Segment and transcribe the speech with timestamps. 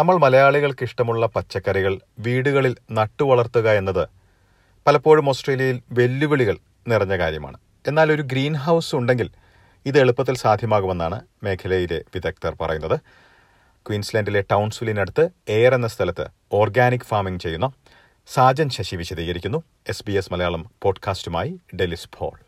[0.00, 4.08] നമ്മൾ മലയാളികൾക്ക് ഇഷ്ടമുള്ള പച്ചക്കറികൾ വീടുകളിൽ നട്ടുവളർത്തുക എന്നത്
[4.86, 7.56] പലപ്പോഴും ഓസ്ട്രേലിയയിൽ വെല്ലുവിളികൾ നിറഞ്ഞ കാര്യമാണ്.
[7.86, 9.30] എന്നാൽ ഒരു ഗ്രീൻ ഹൗസ് ഉണ്ടെങ്കിൽ
[9.86, 13.00] ഇത് എളുപ്പത്തിൽ സാധ്യമാകുമെന്നാണ് മേഖലയിലെ വിദഗ്ധർ പറയുന്നത്.
[13.88, 17.72] ക്വീൻസ്ലാൻഡിലെ ടൗൺസുലിനടുത്ത് എയർ എന്ന സ്ഥലത്ത് ഓർഗാനിക് ഫാമിംഗ് ചെയ്യുന്ന
[18.26, 19.62] സാജൻ ശശി വിശദീകരിക്കുന്നു.
[19.88, 22.38] എസ് ബി എസ് മലയാളം പോഡ്കാസ്റ്റുമായി ഡെലിസ് ഫോൾ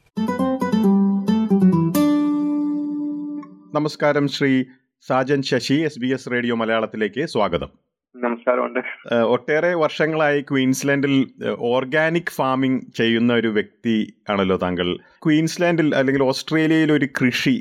[3.74, 4.64] നമസ്കാരം Shri
[5.06, 7.70] Sajan Sasi S B S radio മലയാളത്തിലേക്ക് സ്വാഗതം.
[8.16, 8.80] നമസ്കാരമുണ്ട്.
[9.14, 11.14] ഒട്ടേറെ വർഷങ്ങളായി ക്വീൻസ്ലാൻഡിൽ
[11.58, 13.96] ഓർഗാനിക് ഫാമിംഗ് ചെയ്യുന്ന ഒരു വ്യക്തി
[14.30, 14.88] ആണല്ലോ താങ്കൾ.
[15.24, 17.56] ക്വീൻസ്ലാൻഡിൽ അല്ലെങ്കിൽ ഓസ്ട്രേലിയയിൽ ഒരു കൃഷി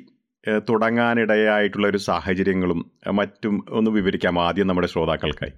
[0.69, 5.53] തുടങ്ങാനിടയായിട്ടുള്ള ഒരു സാഹചര്യങ്ങളും മറ്റും ഒന്ന് വിവരിക്കാം ആദ്യം നമ്മുടെ ശ്രോതാക്കൾക്കായി.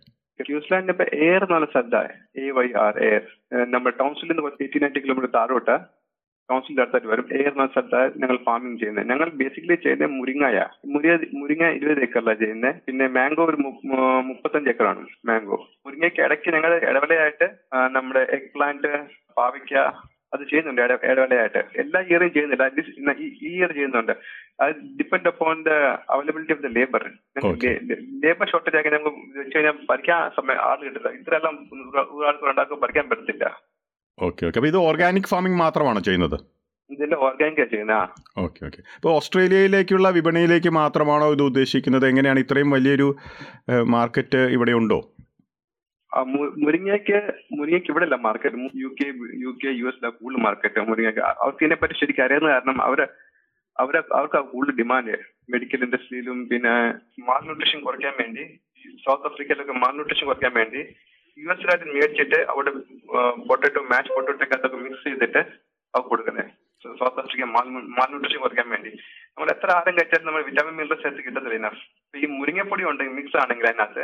[0.89, 1.97] ഇപ്പൊ എയർ എന്ന് പറഞ്ഞ സ്ഥലത്ത
[2.41, 3.21] എ വൈ ആർ എയർ
[3.53, 5.75] നമ്മുടെ ടൗൺസിൽ നിന്ന് എയ്റ്റി നയന്റി കിലോമീറ്റർ താഴോട്ട്
[6.51, 7.27] ടൗൺസിലിന്റെ അടുത്തായിട്ട് വരും.
[7.31, 9.09] എയർ എന്ന സ്ഥലത്താണ് ഞങ്ങൾ ഫാമിംഗ് ചെയ്യുന്നത്.
[9.09, 10.65] ഞങ്ങൾ ബേസിക്കലി ചെയ്യുന്നത് മുരിങ്ങായ.
[10.85, 12.75] മുരിങ്ങ മുരിങ്ങ ഇരുപത് ഏക്കറിലാണ് ചെയ്യുന്നത്.
[12.87, 13.57] പിന്നെ മാംഗോ ഒരു
[14.21, 17.49] മുപ്പത്തഞ്ച് ഏക്കറാണ് മാംഗോ മുരിങ്ങയ്ക്ക് ഇടയ്ക്ക് ഞങ്ങൾ ഇടവേളയായിട്ട്
[17.91, 18.87] നമ്മുടെ എഗ് പ്ലാന്റ്
[19.37, 19.73] പാവയ്ക്ക
[20.33, 22.63] അത് ചെയ്യുന്നുണ്ട് ഇട- ഇടവേളയായിട്ട് എല്ലാ ഇയറും ചെയ്യുന്നില്ല.
[22.63, 24.11] അറ്റ്ലീസ്റ്റ് ഈ ഇയർ ചെയ്യുന്നുണ്ട്.
[24.61, 25.69] അത് depend upon the
[26.09, 27.09] availability of the labour.
[28.23, 31.55] Labour shortage ആക്കി നമുക്ക് വെച്ച് കഴിഞ്ഞാൽ പഠിക്കാൻ സമയം ആൾ കിട്ടില്ല ഇത്രയെല്ലാം
[32.19, 33.61] ഒരാൾക്ക് ഉണ്ടാക്കുമ്പോൾ പഠിക്കാൻ പറ്റത്തില്ല.
[34.17, 36.37] ഓക്കെ ഓക്കെ അപ്പോൾ ഇത് ഓർഗാനിക് ഫാമിംഗ് മാത്രമാണോ ചെയ്യുന്നത്?
[36.89, 37.95] ഇതെല്ലാം ഓർഗാനിക്കാ ചെയ്യുന്ന
[38.43, 42.05] ഓക്കെ ഓക്കെ ഇപ്പോൾ ഓസ്ട്രേലിയയിലേക്കുള്ള വിപണിയിലേക്ക് മാത്രമാണോ ഇത് ഉദ്ദേശിക്കുന്നത്?
[42.11, 43.07] എങ്ങനെയാണ് ഇത്രയും വലിയൊരു
[43.95, 44.99] മാർക്കറ്റ് ഇവിടെ ഉണ്ടോ?
[46.63, 47.19] മുരിങ്ങയ്ക്ക്
[47.57, 49.07] മുരിങ്ങയ്ക്ക് ഇവിടെ അല്ല market U K
[49.43, 52.99] U K U S കൂടുതൽ മാർക്കറ്റ് മുരിങ്ങയ്ക്ക് അവർക്ക് ഇതിനെ പറ്റി ശരിക്കും അറിയുന്ന കാരണം അവർ
[53.77, 55.15] അവരെ അവർക്ക് കൂടുതൽ ഡിമാൻഡ്
[55.53, 56.73] മെഡിക്കൽ ഇൻഡസ്ട്രിയിലും പിന്നെ
[57.29, 58.43] മാൽ ന്യൂട്രീഷൻ കുറയ്ക്കാൻ വേണ്ടി
[59.05, 60.83] സൗത്ത് ആഫ്രിക്കയിലൊക്കെ മാൽ ന്യൂട്രീഷൻ കുറയ്ക്കാൻ വേണ്ടി
[61.37, 62.71] യു എസിലായിട്ട് മേടിച്ചിട്ട് അവിടെ
[63.49, 65.41] പൊട്ടറ്റോ മാച്ച് പൊട്ടറ്റോ അതൊക്കെ മിക്സ് ചെയ്തിട്ട്
[65.93, 66.51] അവ കൊടുക്കുന്നത്
[66.99, 67.67] South Africa mal
[67.97, 68.91] malnutrition കുറയ്ക്കാൻ വേണ്ടി.
[69.33, 73.67] നമ്മൾ എത്ര ആരും കഴിച്ചാലും നമ്മൾ വിറ്റാമിൻ മിനറൽസ് ചേർത്ത് കിട്ടത്തില്ല ഇതിനകത്ത് ഈ മുരിങ്ങപ്പൊടി ഉണ്ടെങ്കിൽ മിക്സ് ആണെങ്കിൽ
[73.69, 74.03] അതിനകത്ത്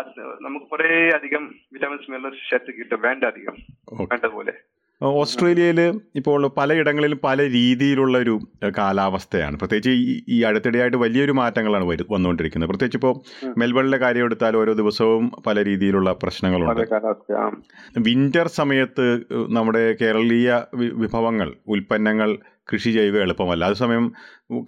[0.00, 0.10] അത്
[0.44, 1.42] നമുക്ക് കുറേ അധികം
[1.74, 3.00] വിറ്റാമിൻസ് മിനറൽസ് ചേർത്ത് കിട്ടും.
[3.06, 3.56] വേണ്ട അധികം.
[3.56, 4.08] വേണ്ടതുപോലെ.
[4.12, 4.54] വേണ്ട പോലെ
[5.02, 8.34] ഓസ്ട്രേലിയയിൽ ഇപ്പോൾ പലയിടങ്ങളിലും പല രീതിയിലുള്ള ഒരു
[8.78, 9.58] കാലാവസ്ഥയാണ്.
[9.58, 12.70] പ്രത്യേകിച്ച് ഈ ഈ അടുത്തിടെയായിട്ട് വലിയൊരു മാറ്റങ്ങളാണ് വരു വന്നുകൊണ്ടിരിക്കുന്നത്.
[12.70, 13.14] പ്രത്യേകിച്ച് ഇപ്പോൾ
[13.58, 16.84] മെൽബണിലെ കാര്യം എടുത്താൽ ഓരോ ദിവസവും പല രീതിയിലുള്ള പ്രശ്നങ്ങളുണ്ട്.
[17.98, 19.06] വിന്റർ സമയത്ത്
[19.50, 22.38] നമ്മുടെ കേരളീയ വിഭവങ്ങൾ ഉൽപ്പന്നങ്ങൾ
[22.72, 23.64] കൃഷി ചെയ്യുക എളുപ്പമല്ല.
[23.64, 24.04] അതേസമയം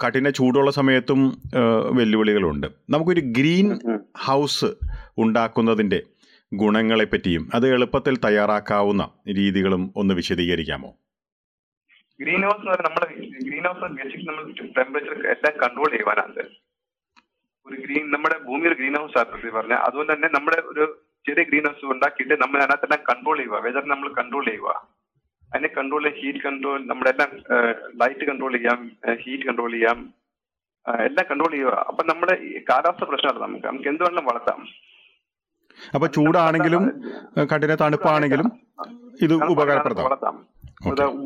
[0.05, 1.21] കഠിന ചൂടുള്ള സമയത്തും
[1.93, 2.67] വെല്ലുവിളികളുണ്ട്.
[2.91, 3.69] നമുക്കൊരു ഗ്രീൻ
[4.19, 4.71] ഹൗസ്
[5.19, 6.01] ഉണ്ടാക്കുന്നതിന്റെ
[6.53, 9.03] ഗുണങ്ങളെ പറ്റിയും അത് എളുപ്പത്തിൽ തയ്യാറാക്കാവുന്ന
[9.39, 10.91] രീതികളും ഒന്ന് വിശദീകരിക്കാമോ?
[12.21, 13.07] ഗ്രീൻ ഹൗസ് എന്ന് പറഞ്ഞാൽ നമ്മുടെ
[13.49, 14.45] ഗ്രീൻ ഹൗസ് ബേസിക് നമ്മൾ
[14.79, 16.45] ടെമ്പറേച്ചർ എല്ലാം കൺട്രോൾ ചെയ്യുവാനാണ്.
[17.67, 20.85] ഒരു ഗ്രീൻ നമ്മുടെ ഭൂമി ഒരു ഗ്രീൻ ഹൗസ് ആക്കി പറഞ്ഞാൽ അതുകൊണ്ട് തന്നെ നമ്മുടെ ഒരു
[21.27, 24.69] ചെറിയ ഗ്രീൻ ഹൗസ് ഉണ്ടാക്കിയിട്ട് നമ്മൾ അതിനകത്തെല്ലാം കൺട്രോൾ ചെയ്യുക വെതർ നമ്മൾ കൺട്രോൾ ചെയ്യുക
[25.53, 27.31] അതിനെ കൺട്രോൾ ഹീറ്റ് കൺട്രോൾ നമ്മുടെ എല്ലാം
[28.03, 28.79] ലൈറ്റ് കൺട്രോൾ ചെയ്യാം
[29.23, 29.99] ഹീറ്റ് കൺട്രോൾ ചെയ്യാം
[31.09, 32.35] എല്ലാം കൺട്രോൾ ചെയ്യുക അപ്പൊ നമ്മുടെ
[32.71, 33.67] കാലാവസ്ഥ പ്രശ്നമല്ല നമുക്ക്.
[33.67, 34.61] നമുക്ക് എന്ത് വേണമെങ്കിലും വളർത്താം.
[35.95, 36.85] അപ്പോൾ ചൂടാണെങ്കിലും
[37.53, 38.49] കഠിന തണുപ്പാണെങ്കിലും
[39.21, 40.17] ഇത് ഉപകാരപ്രദമാണ്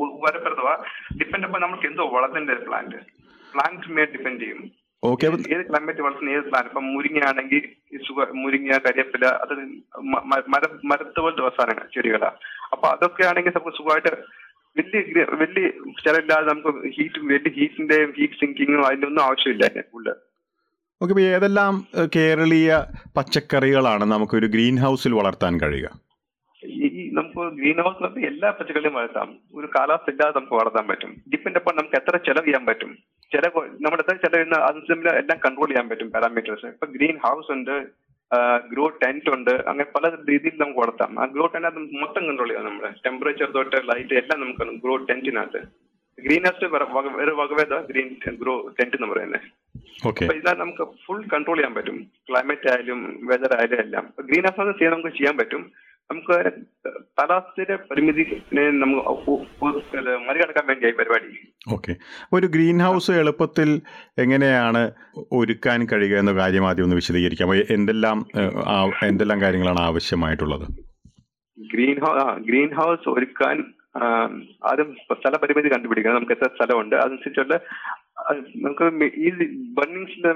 [0.07, 0.73] ഉപകാരപ്രദമാ.
[1.19, 2.99] ഡിപ്പെൻഡ് അപ്പൊ നമുക്ക് എന്തോ വളത്തിന്റെ പ്ലാന്റ്
[3.53, 4.59] പ്ലാന്റ് മേ ഡിപ്പെൻഡ് ചെയ്യും.
[5.03, 5.25] ഓക്കെ.
[5.55, 7.63] ഏത് ക്ലൈമറ്റ് വളർത്തുന്ന ഏത് പ്ലാന്റ് ഇപ്പൊ മുരിങ്ങ ആണെങ്കിൽ
[8.07, 9.53] സുഖ മുരിങ്ങ കരിയപ്പില അത്
[10.53, 12.31] മര മരത്ത് പോലത്തെ അവസാനങ്ങൾ ചെടികളാ.
[12.73, 14.11] അപ്പൊ അതൊക്കെ ആണെങ്കിൽ നമുക്ക് സുഖമായിട്ട്
[14.75, 14.99] വലിയ
[15.41, 15.65] വലിയ
[16.03, 20.17] ചിലവില്ലാതെ നമുക്ക് ഹീറ്റ് വലിയ ഹീറ്റിന്റെയും ഹീറ്റ് സിങ്കിങ്ങും അതിന്റെ ഒന്നും ആവശ്യമില്ല അതിന്റെ ഉള്ളിൽ
[21.01, 22.71] ഓക്കെ ഇപ്പോൾ ഏതെല്ലാം കേരളീയ
[23.17, 25.89] പച്ചക്കറികളാണ് നമുക്കൊരു ഗ്രീൻ ഹൗസിൽ വളർത്താൻ കഴിയുക?
[26.63, 29.29] ഈ നമുക്ക് ഗ്രീൻ ഹൗസിനകത്ത് എല്ലാ പച്ചക്കറികളും വളർത്താം.
[29.53, 31.11] ഒരു കാലാവസ്ഥ ഇല്ലാതെ നമുക്ക് വളർത്താൻ പറ്റും.
[31.31, 32.91] ഡിപ്പെൻഡ് അപ്പോൾ നമുക്ക് എത്ര ചെലവ് ചെയ്യാൻ പറ്റും.
[33.33, 33.47] ചില
[33.85, 37.75] നമ്മുടെ എത്ര ചെലവ് അതിന് എല്ലാം കൺട്രോൾ ചെയ്യാൻ പറ്റും പാരാമീറ്റേഴ്സ് ഇപ്പൊ ഗ്രീൻ ഹൗസ് ഉണ്ട്
[38.73, 41.11] ഗ്രോ ടെന്റ് ഉണ്ട് അങ്ങനെ പല രീതിയിൽ നമുക്ക് വളർത്താം.
[41.19, 45.61] ആ ഗ്രോ ടെന്റ് മൊത്തം കൺട്രോൾ ചെയ്യാം നമ്മുടെ ടെമ്പറേച്ചർ തൊട്ട് ലൈറ്റ് എല്ലാം നമുക്ക് ഗ്രോ ടെന്റിനകത്ത്
[46.25, 48.09] ഗ്രീൻ ഹൗസ് വേറെ വകഭേദ ഗ്രീൻ
[48.41, 49.45] ഗ്രോ ടെന്റ് എന്ന് പറയുന്നത്
[50.07, 51.97] അപ്പൊ ഇതിനകത്ത് നമുക്ക് ഫുൾ കൺട്രോൾ ചെയ്യാൻ പറ്റും.
[52.29, 52.99] ക്ലൈമറ്റ് ആയാലും
[53.29, 54.05] വെതർ ആയാലും എല്ലാം.
[54.29, 55.63] ഗ്രീൻ ഹൗസ് ചെയ്യാൻ നമുക്ക് ചെയ്യാൻ പറ്റും.
[56.11, 56.35] നമുക്ക്
[57.17, 58.23] കാലാവസ്ഥയുടെ പരിമിതി
[58.83, 59.33] നമുക്ക്
[60.27, 61.27] മറികടക്കാൻ വേണ്ടിയായി പരിപാടി.
[61.73, 61.95] ഓക്കെ
[62.33, 63.69] ഒരു ഗ്രീൻ ഹൗസ് എളുപ്പത്തിൽ
[64.17, 64.81] എങ്ങനെയാണ്
[65.31, 67.51] ഒരുക്കാൻ കഴിയുക എന്ന കാര്യം ആദ്യം ഒന്ന് വിശദീകരിക്കാം.
[67.55, 68.19] എന്തെല്ലാം
[69.07, 70.65] എന്തെല്ലാം കാര്യങ്ങളാണ് ആവശ്യമായിട്ടുള്ളത്?
[71.73, 73.57] ഗ്രീൻ ഹൗസ് ഗ്രീൻ ഹൗസ് ഒരുക്കാൻ
[73.97, 76.15] ആദ്യം സ്ഥല പരിമിതി കണ്ടുപിടിക്കണം.
[76.15, 76.95] നമുക്ക് എത്ര സ്ഥലമുണ്ട്.
[76.95, 77.59] അതനുസരിച്ചുള്ള
[78.55, 79.29] നമുക്ക് ഈ
[79.77, 80.29] ബണ്ണിങ്സിന്റെ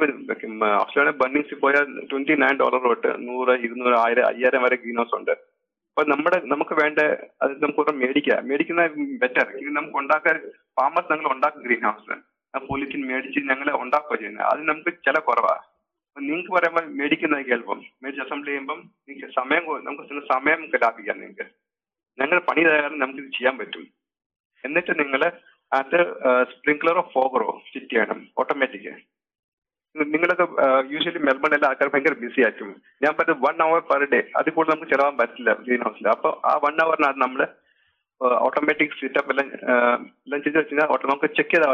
[0.67, 5.31] ഓസ്ട്രേലിയ ബണ്ണിങ്സിൽ പോയാൽ ട്വന്റി നയൻ ഡോളർ തൊട്ട് നൂറ് ഇരുന്നൂറ് ആയിരം അയ്യായിരം വരെ ഗ്രീൻ ഹൗസ് ഉണ്ട്.
[5.31, 6.99] അപ്പൊ നമ്മുടെ നമുക്ക് വേണ്ട
[7.41, 8.47] അത് നമുക്ക് കുറെ മേടിക്കാം.
[8.47, 8.85] മേടിക്കുന്ന
[9.21, 10.35] ബെറ്റർ ഇത് നമുക്ക് ഉണ്ടാക്കാൻ
[10.79, 12.19] ഫാമേഴ്സ് ഞങ്ങൾ ഉണ്ടാക്കും ഗ്രീൻ ഹൗസ്
[12.69, 14.45] പോളിത്തീൻ മേടിച്ച് ഞങ്ങൾ ഉണ്ടാക്കുക ചെയ്യുന്നത്.
[14.45, 15.55] അത് നമുക്ക് ചില കുറവാ.
[16.21, 18.79] നിങ്ങൾക്ക് പറയുമ്പോൾ മേടിക്കുന്നതായിരിക്കും എളുപ്പം മേടിച്ച് അസംബ്ലി ചെയ്യുമ്പം
[19.09, 21.45] നിങ്ങൾക്ക് സമയം നമുക്ക് സമയം ലാഭിക്കാം നിങ്ങൾക്ക്.
[22.19, 23.85] ഞങ്ങൾ പണി തയ്യാറും നമുക്ക് ഇത് ചെയ്യാൻ പറ്റും
[24.63, 25.21] എന്നിട്ട് നിങ്ങൾ
[25.71, 25.99] അത്
[26.51, 28.93] സ്പ്രിങ്ക്ലറോ ഫോഗറോ ഫിറ്റ് ചെയ്യണം ഓട്ടോമാറ്റിക്
[29.95, 30.45] നിങ്ങളൊക്കെ
[30.91, 32.69] യൂഷ്വലി മെൽബണിലെ ആൾക്കാർ ഭയങ്കര ബിസി ആയിരിക്കും.
[33.03, 36.53] ഞാൻ പറ്റും വൺ അവർ പെർ ഡേ അതിൽ കൂടുതൽ നമുക്ക് ചിലവാൻ പറ്റില്ല ഗ്രീൻ ഹൗസിൽ അപ്പൊ ആ
[36.63, 37.41] വൺ അവറിനകത്ത് നമ്മൾ
[38.45, 39.47] ഓട്ടോമാറ്റിക് സെറ്റപ്പ് എല്ലാം
[40.25, 41.73] എല്ലാം ചെയ്ത് വെച്ചാൽ നമുക്ക് ചെക്ക് ചെയ്താൽ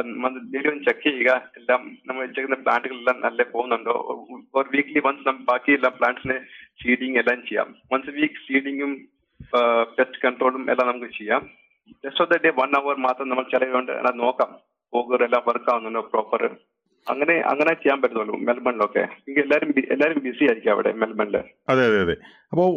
[0.54, 1.32] ഡെയിലി ഒന്ന് ചെക്ക് ചെയ്യുക.
[1.60, 3.96] എല്ലാം നമ്മൾ ചെയ്യുന്ന പ്ലാന്റുകളെല്ലാം നല്ല പോകുന്നുണ്ടോ?
[4.60, 6.38] ഒരു വീക്ക്ലി വൺസ് ബാക്കി എല്ലാ പ്ലാന്റ്സിന്
[6.82, 7.70] സീഡിങ് എല്ലാം ചെയ്യാം.
[7.94, 8.94] വൺസ് വീക്ക് സീഡിങ്ങും
[9.98, 11.44] പെസ്റ്റ് കൺട്രോളും എല്ലാം നമുക്ക് ചെയ്യാം.
[12.04, 14.52] Just of the day one hour മാത്രം നമ്മൾ ചിലവുണ്ട് എല്ലാം നോക്കാം.
[14.94, 16.44] പോകർ എല്ലാം വർക്ക് ആവുന്നുണ്ടോ പ്രോപ്പർ
[17.08, 19.04] അങ്ങനെ അങ്ങനെ ചെയ്യാൻ പറ്റുന്നുള്ളൂ മെൽബണിലൊക്കെ.
[19.44, 21.36] എല്ലാവരും എല്ലാരും ബിസി ആയിരിക്കും അവിടെ മെൽബണിൽ
[21.72, 22.16] അതെ അതെ അതെ.
[22.52, 22.68] അപ്പോൾ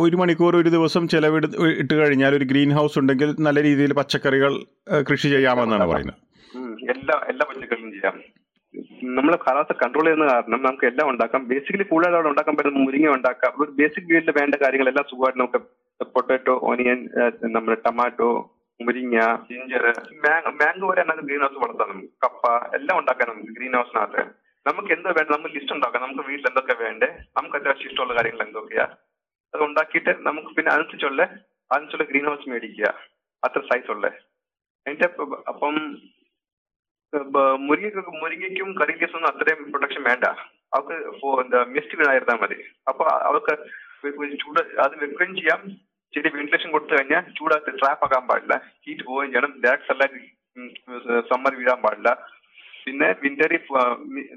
[0.00, 1.46] ഒരു മണിക്കൂർ ഒരു ദിവസം ചെലവിട്
[1.82, 4.52] ഇട്ട് കഴിഞ്ഞാൽ ഒരു ഗ്രീൻ ഹൗസ് ഉണ്ടെങ്കിൽ നല്ല രീതിയിൽ പച്ചക്കറികൾ
[5.10, 6.18] കൃഷി ചെയ്യാമെന്നാണ് പറയുന്നത്.
[6.94, 8.16] എല്ലാ എല്ലാ പച്ചക്കറികളും ചെയ്യാം.
[9.16, 11.42] നമ്മൾ കാലാവസ്ഥ കൺട്രോൾ ചെയ്യുന്ന കാരണം നമുക്ക് എല്ലാം ഉണ്ടാക്കാം.
[11.50, 13.52] ബേസിക്കലി കൂടുതൽ അവിടെ ഉണ്ടാക്കാൻ പറ്റുന്ന മുരിങ്ങ ഉണ്ടാക്കാം.
[13.62, 15.60] ഒരു ബേസിക് വീട്ടിൽ വേണ്ട കാര്യങ്ങളെല്ലാം സുഖമായിട്ട് നമുക്ക്
[16.14, 17.00] പൊട്ടാറ്റോ ഓനിയൻ
[17.56, 18.30] നമ്മുടെ ടൊമാറ്റോ
[18.80, 19.16] മുരിങ്ങ
[19.48, 19.82] ജിഞ്ചർ
[20.60, 22.12] മാംഗോ വരെ നമുക്ക് ഗ്രീൻ ഹൗസ് വളർത്താം നമുക്ക്.
[22.24, 22.44] കപ്പ
[22.78, 24.22] എല്ലാം ഉണ്ടാക്കാൻ നമുക്ക് ഗ്രീൻ ഹൗസിനകത്ത്
[24.66, 26.02] നമുക്ക് എന്താ വേണ്ട നമുക്ക് ലിസ്റ്റ് ഉണ്ടാക്കാം.
[26.02, 27.08] നമുക്ക് വീട്ടിൽ എന്തൊക്കെ വേണ്ടേ
[27.38, 28.86] നമുക്ക് അത്യാവശ്യം ഇഷ്ടമുള്ള കാര്യങ്ങൾ എന്തൊക്കെയാ
[29.54, 31.22] അത് ഉണ്ടാക്കിയിട്ട് നമുക്ക് പിന്നെ അനുസരിച്ചുള്ള
[31.70, 32.88] അനുസരിച്ചുള്ള ഗ്രീൻ ഹൗസ് മേടിക്കുക.
[33.44, 34.06] അത്ര സൈസ് ഉള്ള.
[34.86, 35.08] അതിന്റെ
[35.48, 35.76] അപ്പം
[37.14, 40.24] ബ- മുരിങ്ങയ്ക്ക് കറിക്കേസും അത്രയും പ്രൊട്ടക്ഷൻ വേണ്ട.
[40.24, 40.92] അവർക്ക്
[41.42, 42.64] എന്താ മിസ്റ്റ് വീണായിരുന്നാൽ മതി.
[42.88, 43.58] അപ്പൊ അവർക്ക്
[44.36, 45.70] ചൂട് അത് വെക്കുകയും ചെയ്യാം.
[46.16, 48.62] ശരി വെന്റിലേഷൻ കൊടുത്തു കഴിഞ്ഞാൽ ചൂടാക്കി ട്രാപ്പ് ആക്കാൻ പാടില്ല.
[48.86, 49.60] ഹീറ്റ് പോവുകയും ചെയ്യണം.
[49.64, 52.26] ഡയറക്ട് സൺലൈറ്റ് സമ്മർ വീഴാൻ പാടില്ല.
[52.86, 53.60] പിന്നെ വിന്ററിൽ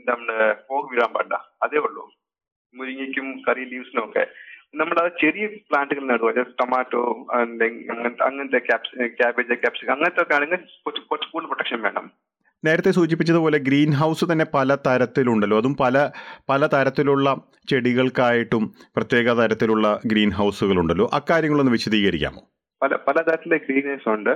[0.06, 1.48] നമ്മുടെ ഫോഗ് വീഴാൻ പാടില്ല.
[1.64, 2.14] അതേ ഉള്ളൂ.
[2.75, 4.28] മുരിങ്ങയ്ക്കും കറി ലീവ്സിനും ഒക്കെ.
[4.75, 6.42] നമ്മുടെ ചെറിയ പ്ലാന്റുകൾ നടുക.
[6.42, 8.58] ടൊമാറ്റോ അങ്ങനത്തെ അങ്ങനത്തെ
[9.08, 12.12] ക്യാബേജ് ക്യാപ്സിക്കം അങ്ങനത്തെ ഒക്കെ ആണെങ്കിൽ കുറച്ച് കുറച്ച് കൂടുതൽ പ്രൊട്ടക്ഷൻ വേണം.
[12.65, 15.57] നേരത്തെ സൂചിപ്പിച്ചതുപോലെ ഗ്രീൻ ഹൗസ് തന്നെ പല തരത്തിലുണ്ടല്ലോ.
[15.57, 16.12] അതും പല
[16.50, 21.10] പല തരത്തിലുള്ള ചെടികൾക്കായിട്ടും പ്രത്യേക തരത്തിലുള്ള ഗ്രീൻ ഹൗസുകളുണ്ടല്ലോ.
[21.13, 22.42] അക്കാര്യങ്ങളൊന്ന് വിശദീകരിക്കാമോ?
[22.81, 24.30] പല പല തരത്തിലെ ഗ്രീൻ ഹൗസ് ഉണ്ട്.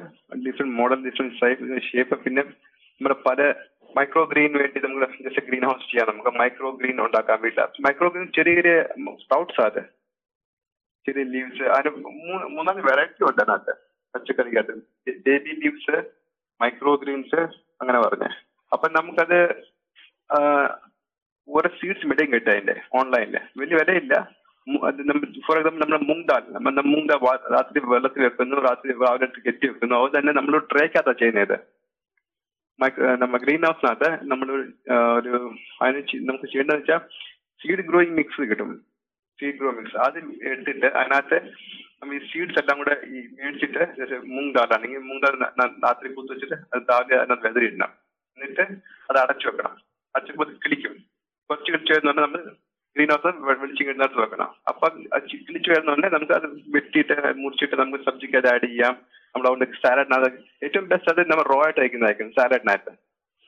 [0.48, 2.20] Different model different shape.
[2.20, 3.54] പിന്നെ നമ്മുടെ പല
[3.98, 6.18] മൈക്രോ ഗ്രീൻ വേണ്ടി നമുക്ക് ജസ്റ്റ് ഗ്രീൻ ഹൗസ് ചെയ്യാം.
[6.18, 7.62] നമുക്ക് മൈക്രോ ഗ്രീൻ ഉണ്ടാക്കാൻ വേണ്ടി.
[7.62, 8.82] മൈക്രോ ഗ്രീൻ ചെറിയ ചെറിയ
[9.14, 9.82] സ്പ്രൗട്ട്സ് അത്.
[11.08, 13.74] ചെറിയ ലീവ്സ് അതിന് മൂന്ന് മൂന്നാൽ വെറൈറ്റി ഉണ്ട് അതിനകത്ത്.
[14.16, 14.76] പച്ചക്കറിക്കകത്ത്.
[15.30, 16.04] ബേബി ലീവ്സ്
[16.62, 18.30] മൈക്രോ ഗ്രീൻസ് അങ്ങനെ പറഞ്ഞേ.
[18.72, 19.40] അപ്പൊ നമുക്കത്
[21.48, 24.16] ഒരു സീഡ്സ് മെഡിയും കിട്ടും അതിന്റെ ഓൺലൈനിൽ വലിയ വിലയില്ല.
[25.46, 27.22] ഫോർ എക്സാമ്പിൾ നമ്മുടെ മൂങ് ദാൽ നമ്മൾ മൂങ് ദാൽ
[27.56, 29.96] രാത്രി വെള്ളത്തിൽ വെക്കുന്നു രാത്രി രാവിലെ കെട്ടി വെക്കുന്നു.
[30.02, 31.56] അത് തന്നെ നമ്മൾ ട്രേക്കാത്ത ചെയ്യുന്നത്.
[33.22, 34.48] നമ്മ ഗ്രീൻ ഹൗസിനകത്ത് നമ്മൾ
[35.20, 35.32] ഒരു
[35.82, 37.02] അതിന് നമുക്ക് ചെയ്യേണ്ടതെന്ന് വെച്ചാൽ
[37.62, 38.72] സീഡ് ഗ്രോയിങ് മിക്സ് കിട്ടും.
[39.40, 40.18] സീഡ് ഗ്രോ മിക്സ് അത്
[40.52, 41.38] എടുത്തിട്ട് അതിനകത്ത്
[42.02, 44.16] നമ്മൾ ഈ സീഡ്സ് എല്ലാം കൂടെ ഈ മേടിച്ചിട്ട് ഒരു
[44.58, 45.36] ദാൽ ആണെങ്കിൽ മൂങ് ദാൽ
[45.86, 47.92] രാത്രി കുത്തി വെച്ചിട്ട് അത് രാവിലെ അതിനകത്ത് വെതറിയിടണം.
[48.38, 48.64] എന്നിട്ട്
[49.10, 49.74] അത് അടച്ചു വെക്കണം.
[50.16, 50.94] അടച്ചപ്പോൾ കിളിക്കും.
[51.50, 52.42] കുറച്ച് കിളിച്ചു വരുന്നുണ്ട് നമ്മൾ
[53.14, 53.32] ഹൗസ്
[53.62, 54.50] വെളിച്ചം കിട്ടുന്നിടത്ത് വെക്കണം.
[54.68, 54.86] അപ്പൊ
[55.48, 58.96] കിളിച്ചു വരുന്നുണ്ട് നമുക്ക് അത് വെട്ടിയിട്ട് മുറിച്ചിട്ട് നമുക്ക് സബ്ജിക്ക് അത് ആഡ് ചെയ്യാം.
[59.34, 62.94] നമ്മൾ അതുകൊണ്ട് സാലഡിനകത്ത് ഏറ്റവും ബെസ്റ്റ് അത് നമ്മൾ റോ ആയിട്ട് കഴിക്കുന്നതായിരിക്കും സാലഡിനകത്ത്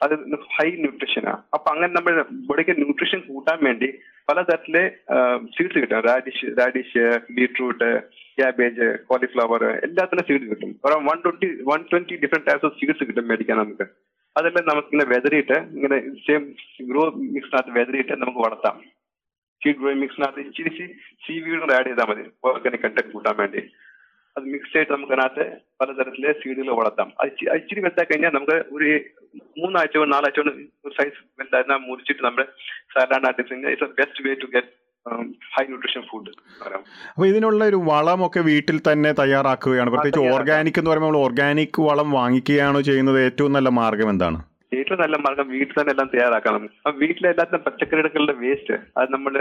[0.01, 0.13] അത്.
[0.57, 3.89] ഹൈ ന്യൂട്രീഷനാണ് അപ്പൊ അങ്ങനെ നമ്മുടെ ബോഡിക്ക് ന്യൂട്രീഷൻ കൂട്ടാൻ വേണ്ടി
[4.29, 4.83] പലതരത്തിലെ
[5.55, 6.01] സീഡ്സ് കിട്ടും.
[6.07, 7.05] Radish radish
[7.37, 7.89] beetroot
[8.39, 10.71] cabbage cauliflower എല്ലാത്തിനും സീഡ്സ് കിട്ടും.
[11.09, 13.87] One twenty one twenty different types of seeds കിട്ടും മേടിക്കാൻ നമുക്ക്.
[14.35, 16.43] അതെല്ലാം നമുക്ക് ഇങ്ങനെ വെതറിയിട്ട് ഇങ്ങനെ സെയിം
[16.89, 17.03] ഗ്രോ
[17.35, 18.75] മിക്സിനകത്ത് വെതറിയിട്ട് നമുക്ക് വളർത്താം.
[19.61, 20.71] സീഡ് ഗ്രോ മിക്സിനകത്ത് ഇച്ചിരി
[21.25, 22.25] സി വീടും ആഡ് ചെയ്താൽ മതി.
[22.49, 23.61] ഓർഗാനിക് കണ്ടന്റ് കൂട്ടാൻ വേണ്ടി.
[24.39, 27.11] അത് മിക്സ് ആയിട്ട് നമുക്ക് അതിനകത്ത് പലതരത്തിലെ സീഡുകൾ വളർത്താം.
[27.21, 28.99] അത് ഇച്ചി- ഇച്ചിരി വലുതായി കഴിഞ്ഞാൽ നമുക്ക് ഒരു
[29.59, 30.53] മൂന്നാഴ്ച കൊണ്ട് നാലാഴ്ച കൊണ്ട്
[30.87, 32.47] ഒരു സൈസ് വലുതായിരുന്ന മുറിച്ചിട്ട് നമ്മുടെ
[32.99, 34.79] salad it's a best way to get
[35.57, 36.29] high nutrition food
[37.09, 39.89] അപ്പൊ ഇതിനുള്ള ഒരു വളമൊക്കെ വീട്ടിൽ തന്നെ തയ്യാറാക്കുകയാണ്.
[39.89, 43.25] പ്രത്യേകിച്ച് ഓർഗാനിക് എന്ന് പറയുമ്പോൾ ഓർഗാനിക് വളം വാങ്ങിക്കുകയാണോ ചെയ്യുന്നത്.
[43.25, 44.43] ഏറ്റവും നല്ല മാർഗം എന്താണ്?
[44.71, 46.63] ഏറ്റവും നല്ല മാർഗം വീട്ടിൽ തന്നെ എല്ലാം തയ്യാറാക്കണം.
[46.87, 49.33] ആ വീട്ടിലെ എല്ലാത്തിനും പച്ചക്കറികളുടെ വേസ്റ്റ് അത് നമ്മൾ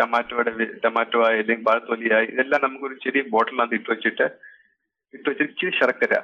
[0.00, 0.52] ടൊമാറ്റോയുടെ
[0.84, 4.26] ടൊമാറ്റോ അല്ലെങ്കിൽ വാഴത്തൊലിയായി ഇതെല്ലാം നമുക്ക് ഒരു ചെറിയ ബോട്ടിലിനകത്ത് ഇട്ട് വെച്ചിട്ട്
[5.14, 6.14] ഇട്ട് വെച്ചിട്ട് ഇച്ചിരി ശർക്കര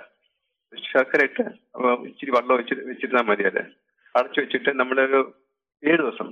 [0.73, 1.45] ശർക്കര ഇട്ട്
[2.11, 3.63] ഇച്ചിരി വെള്ളം വെച്ചിട്ട് വെച്ചിരുന്നാൽ മതി അത്.
[4.15, 5.21] അടച്ചു വെച്ചിട്ട് നമ്മളൊരു
[5.83, 6.29] ഏഴ് ദിവസം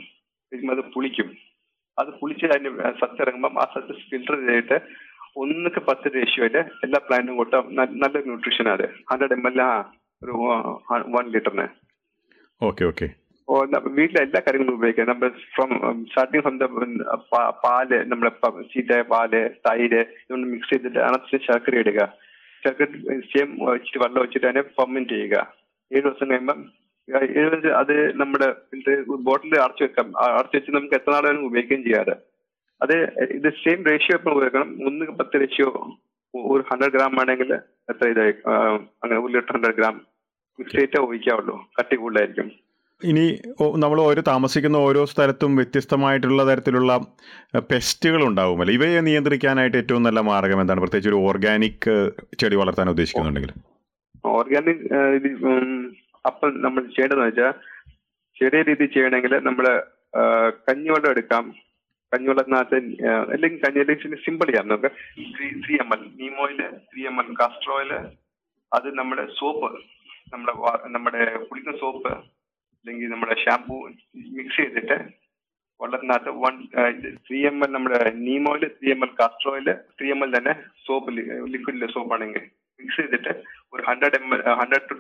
[0.74, 1.28] അത് പുളിക്കും.
[1.98, 2.70] അത് പുളിച്ച് അതിന്
[3.00, 4.76] സത്ത് ഇറങ്ങുമ്പം ആ സത്ത് ഫിൽട്ടർ ചെയ്തിട്ട്
[5.42, 7.64] ഒന്നൊക്കെ പത്ത് റേഷ്യോയിൽ എല്ലാ പ്ലാന്റും കൂട്ടാം
[8.02, 8.86] നല്ല ന്യൂട്രീഷൻ അത്.
[9.10, 9.70] ഹൺഡ്രഡ് എം എൽ ആ
[10.22, 10.34] ഒരു
[11.16, 11.66] വൺ ലിറ്ററിന്
[12.62, 13.08] ഓക്കെ ഓക്കെ.
[13.48, 15.08] ഓ വീട്ടിലെ എല്ലാ കാര്യങ്ങളും ഉപയോഗിക്കാം.
[15.08, 16.64] നമ്മൾ ഫ്രം സ്റ്റാർട്ടിങ് ഫ്രം ദ
[17.14, 17.88] പാൽ
[18.28, 22.12] പ- ചീറ്റായ പാൽ തൈര് ഇതൊന്ന് മിക്സ് ചെയ്തിട്ട് അതിനകത്ത് ശർക്കര ഇടുക.
[22.64, 22.84] ശർക്കര
[23.18, 25.54] സെയിം വെച്ചിട്ട് വെള്ളം വെച്ചിട്ട് അതിനെ ഫെർമെന്റ് ചെയ്യുക.
[25.94, 26.72] ഏഴ് ദിവസം കഴിയുമ്പം
[27.76, 28.54] അത് നമ്മുടെ
[29.08, 30.38] ബോട്ടിൽ അടച്ചു വെക്കാം.
[30.38, 32.16] അടച്ചു വെച്ച് നമുക്ക് എത്ര നാളും ഉപയോഗിക്കുകയും ചെയ്യാറ്.
[32.82, 34.86] അത് ഇത് സെയിം റേഷ്യോ എപ്പോഴും ഉപയോഗിക്കണം.
[34.86, 35.96] ഒന്ന് പത്ത് റേഷ്യോ
[36.34, 37.54] ഒരു ഹൺഡ്രഡ് ഗ്രാം ആണെങ്കിൽ
[37.90, 38.34] എത്ര ഇതായി
[39.02, 40.13] അങ്ങനെ ഒരു ലിറ്റർ ഹൺഡ്രഡ് ഗ്രാം
[40.58, 42.50] മിക്സ് ഒഴിക്കാവുള്ളൂ കട്ടി കൂടുതലായിരിക്കും
[43.02, 43.24] ഇനി
[43.82, 46.92] നമ്മൾ ഓരോ താമസിക്കുന്ന ഓരോ സ്ഥലത്തും വ്യത്യസ്തമായിട്ടുള്ള തരത്തിലുള്ള
[47.70, 50.82] പെസ്റ്റുകൾ ഉണ്ടാവുമല്ലോ ഇവയെ നിയന്ത്രിക്കാനായിട്ട് ഏറ്റവും നല്ല മാർഗം എന്താണ്?
[50.84, 51.88] പ്രത്യേകിച്ച് ഒരു ഓർഗാനിക്
[52.40, 53.52] ചെടി വളർത്താൻ ഉദ്ദേശിക്കുന്നുണ്ടെങ്കിൽ.
[54.36, 54.84] ഓർഗാനിക്
[56.24, 57.52] അപ്പം നമ്മൾ ചെയ്യേണ്ടതെന്ന് വെച്ചാൽ
[58.36, 59.66] ചെറിയ രീതിയിൽ ചെയ്യണമെങ്കിൽ നമ്മൾ
[60.68, 61.44] കഞ്ഞിവെള്ളം എടുക്കാം.
[62.12, 62.78] കഞ്ഞിവെള്ളത്തിനകത്ത്
[63.34, 64.68] അല്ലെങ്കിൽ കഞ്ഞി അല്ലെങ്കിൽ സിമ്പിൾ ചെയ്യാം.
[64.68, 64.90] നമുക്ക്
[65.36, 67.92] three three M L neem oil three M L castor oil
[68.72, 69.70] അത് നമ്മുടെ സോപ്പ്
[70.32, 70.52] നമ്മുടെ
[70.94, 72.12] നമ്മുടെ കുളിക്കുന്ന സോപ്പ്
[72.78, 73.76] അല്ലെങ്കിൽ നമ്മുടെ ഷാംപൂ
[74.36, 74.96] മിക്സ് ചെയ്തിട്ട്
[75.80, 76.54] വെള്ളത്തിനകത്ത് വൺ
[77.26, 80.54] ത്രീ എം എൽ നമ്മുടെ neem oil three M L castor oil three M L തന്നെ
[80.86, 81.14] സോപ്പ്
[81.54, 82.44] ലിക്വിഡ് സോപ്പ് ആണെങ്കിൽ
[82.80, 83.32] മിക്സ് ചെയ്തിട്ട്
[83.74, 84.96] ഒരു hundred M L hundred two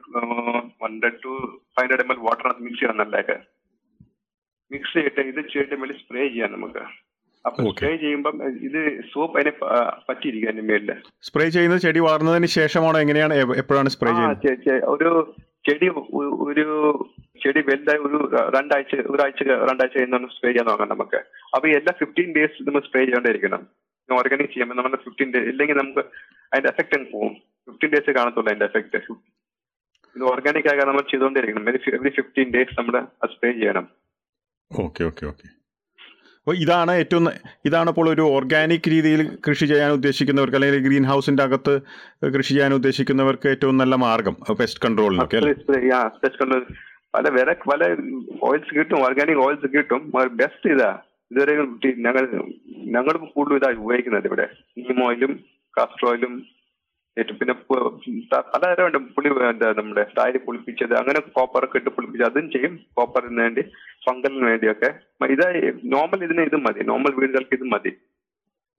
[0.84, 1.32] hundred to
[1.74, 3.36] five hundred M L വാട്ടറിനകത്ത് mix ചെയ്യണം നല്ലതൊക്കെ
[4.70, 6.84] mix ചെയ്തിട്ട് ഇത് ചെയ്തിട്ട് മേളിൽ സ്പ്രേ ചെയ്യാം നമുക്ക്.
[7.44, 7.62] അപ്പൊ.
[7.70, 8.36] സ്പ്രേ ചെയ്യുമ്പം
[8.66, 8.78] ഇത്
[9.10, 9.52] സോപ്പ് അതിനെ
[10.08, 10.90] പറ്റിയിരിക്കും അതിന്റെ മേളിൽ
[11.28, 12.98] സ്പ്രേ ചെയ്യുന്നത് ചെടി വളർന്നതിന് ശേഷമാണോ?
[13.04, 14.46] എങ്ങനെയാണ് എപ്പോഴാണ് സ്പ്രേ ചെയ്യുന്നത്?
[14.94, 15.10] ഒരു
[15.68, 15.88] ചെടി
[16.48, 16.64] ഒരു
[17.42, 18.18] ചെടി വലുതായി ഒരു
[18.56, 21.18] രണ്ടാഴ്ച ഒരാഴ്ച രണ്ടാഴ്ച കഴിഞ്ഞാൽ സ്പ്രേ ചെയ്യാൻ നോക്കാം നമുക്ക്.
[21.54, 23.62] അപ്പൊ എല്ലാ ഫിഫ്റ്റീൻ ഡേയ്സ് നമ്മൾ സ്പ്രേ ചെയ്യേണ്ടിയിരിക്കണം
[24.08, 26.02] ഓർഗാനിക് ചെയ്യുമ്പോൾ നമ്മുടെ ഫിഫ്റ്റീൻ ഡേ ഇല്ലെങ്കിൽ നമുക്ക്
[26.52, 27.32] അതിന്റെ എഫക്റ്റ് അങ്ങ് പോകും
[27.68, 28.98] ഫിഫ്റ്റീൻ ഡേയ്സ് കാണത്തുള്ളൂ അതിന്റെ എഫക്റ്റ്
[30.16, 32.96] ഇത് ഓർഗാനിക് ആകാൻ നമ്മൾ ചെയ്തുകൊണ്ടിരിക്കണം എവറി ഫിഫ്റ്റീൻ ഡേയ്സ് നമ്മൾ
[33.32, 33.86] സ്പ്രേ ചെയ്യണം.
[34.70, 35.48] ഓക്കെ ഓക്കെ ഓക്കെ
[36.46, 37.26] അപ്പോൾ ഇതാണ് ഏറ്റവും
[37.68, 41.74] ഇതാണ് ഇപ്പോൾ ഒരു ഓർഗാനിക് രീതിയിൽ കൃഷി ചെയ്യാൻ ഉദ്ദേശിക്കുന്നവർക്ക് അല്ലെങ്കിൽ ഗ്രീൻ ഹൗസിന്റെ അകത്ത്
[42.34, 45.40] കൃഷി ചെയ്യാൻ ഉദ്ദേശിക്കുന്നവർക്ക് ഏറ്റവും നല്ല മാർഗം പെസ്റ്റ് കൺട്രോളിനൊക്കെ
[46.16, 46.52] സ്പെഷ്യൽ
[47.14, 47.82] പല വില പല
[48.48, 50.00] ഓയിൽസ് കിട്ടും ഓർഗാനിക് ഓയിൽസ് കിട്ടും.
[50.42, 50.90] ബെസ്റ്റ് ഇതാ.
[51.30, 51.54] ഇതുവരെ
[52.06, 52.24] ഞങ്ങൾ
[52.96, 54.46] ഞങ്ങൾ കൂടുതൽ ഇതാ ഉപയോഗിക്കുന്നത് ഇവിടെ.
[54.78, 55.32] നീം ഓയിലും
[55.74, 56.32] കാസ്റ്റർ ഓയിലും
[57.18, 57.54] ഏറ്റവും പിന്നെ
[58.54, 60.94] പലതരം ഉണ്ട് പുളി എന്താ നമ്മുടെ താരി പുളിപ്പിച്ചത്.
[61.00, 62.74] അങ്ങനെ കോപ്പർ ഒക്കെ ഇട്ട് പുളിപ്പിച്ചത് അതും ചെയ്യും.
[62.96, 63.62] കോപ്പറിന് വേണ്ടി
[64.06, 64.90] ഫംഗലിന് വേണ്ടിയൊക്കെ.
[65.34, 65.44] ഇത്
[65.94, 66.84] നോർമൽ ഇതിന് ഇത് മതി.
[66.90, 67.92] നോർമൽ വീടുകൾക്ക് ഇത് മതി.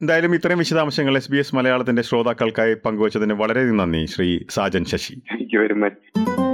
[0.01, 5.15] എന്തായാലും ഇത്രയും വിശദാംശങ്ങൾ എസ് ബി എസ് മലയാളത്തിന്റെ ശ്രോതാക്കൾക്കായി പങ്കുവച്ചതിന് വളരെയധികം നന്ദി Shri Sajan Sasi.
[5.31, 6.44] Thank you very much